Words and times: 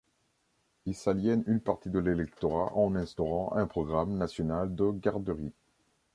Il 0.87 0.95
s'aliène 0.95 1.43
une 1.45 1.59
partie 1.59 1.91
de 1.91 1.99
l'électorat 1.99 2.71
en 2.75 2.95
instaurant 2.95 3.53
un 3.55 3.67
programme 3.67 4.17
national 4.17 4.73
de 4.73 4.89
garderie. 4.89 5.53